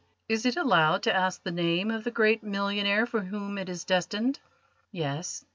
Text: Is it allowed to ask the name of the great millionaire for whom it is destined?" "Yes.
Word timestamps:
Is 0.27 0.47
it 0.47 0.57
allowed 0.57 1.03
to 1.03 1.15
ask 1.15 1.43
the 1.43 1.51
name 1.51 1.91
of 1.91 2.03
the 2.03 2.09
great 2.09 2.41
millionaire 2.41 3.05
for 3.05 3.21
whom 3.21 3.59
it 3.59 3.69
is 3.69 3.83
destined?" 3.85 4.39
"Yes. 4.91 5.45